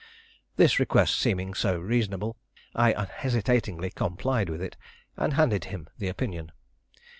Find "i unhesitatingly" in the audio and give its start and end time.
2.73-3.91